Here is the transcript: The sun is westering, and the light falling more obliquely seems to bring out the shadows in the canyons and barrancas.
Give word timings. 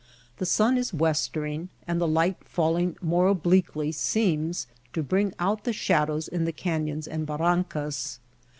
The 0.37 0.47
sun 0.47 0.79
is 0.79 0.95
westering, 0.95 1.69
and 1.87 2.01
the 2.01 2.07
light 2.07 2.37
falling 2.43 2.97
more 3.03 3.27
obliquely 3.27 3.91
seems 3.91 4.65
to 4.93 5.03
bring 5.03 5.31
out 5.37 5.63
the 5.63 5.73
shadows 5.73 6.27
in 6.27 6.43
the 6.45 6.51
canyons 6.51 7.07
and 7.07 7.27
barrancas. 7.27 8.17